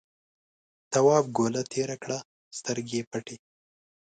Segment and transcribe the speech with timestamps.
[0.91, 2.17] تواب گوله تېره کړه
[2.57, 3.35] سترګې یې پټې.